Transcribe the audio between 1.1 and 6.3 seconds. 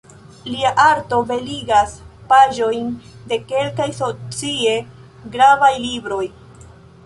beligas paĝojn de kelkaj socie gravaj libroj.